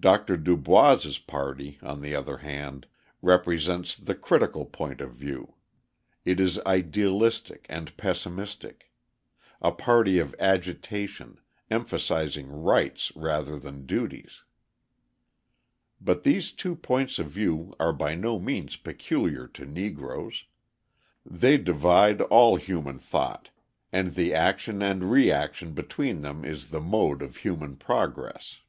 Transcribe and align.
Dr. 0.00 0.36
DuBois's 0.36 1.18
party, 1.18 1.76
on 1.82 2.00
the 2.02 2.14
other 2.14 2.36
hand, 2.38 2.86
represents 3.20 3.96
the 3.96 4.14
critical 4.14 4.64
point 4.64 5.00
of 5.00 5.12
view. 5.14 5.56
It 6.24 6.38
is 6.38 6.60
idealistic 6.64 7.66
and 7.68 7.96
pessimistic: 7.96 8.92
a 9.60 9.72
party 9.72 10.20
of 10.20 10.36
agitation, 10.38 11.40
emphasising 11.68 12.46
rights 12.46 13.10
rather 13.16 13.58
than 13.58 13.86
duties. 13.86 14.44
But 16.00 16.22
these 16.22 16.52
two 16.52 16.76
points 16.76 17.18
of 17.18 17.28
view 17.32 17.74
are 17.80 17.92
by 17.92 18.14
no 18.14 18.38
means 18.38 18.76
peculiar 18.76 19.48
to 19.48 19.66
Negroes: 19.66 20.44
they 21.26 21.58
divide 21.58 22.20
all 22.20 22.54
human 22.54 23.00
thought; 23.00 23.50
and 23.90 24.14
the 24.14 24.32
action 24.32 24.80
and 24.80 25.10
reaction 25.10 25.72
between 25.72 26.20
them 26.20 26.44
is 26.44 26.70
the 26.70 26.80
mode 26.80 27.20
of 27.20 27.38
human 27.38 27.74
progress. 27.74 28.60